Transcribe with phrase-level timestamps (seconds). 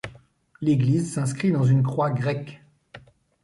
[0.61, 2.63] L'église s'inscrit dans une croix grecque.